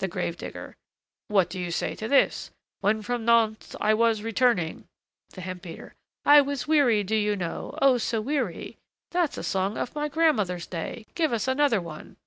[0.00, 0.76] THE GRAVE DIGGER.
[1.28, 4.84] What do you say to this: "When from Nantes I was returning"
[5.34, 5.94] THE HEMP BEATER.
[6.26, 7.78] "I was weary, do you know!
[7.80, 7.96] oh!
[7.96, 8.76] so weary."
[9.12, 11.06] That's a song of my grandmother's day.
[11.14, 12.18] Give us another one.